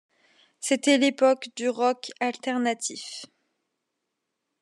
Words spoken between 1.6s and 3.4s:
rock alternatif.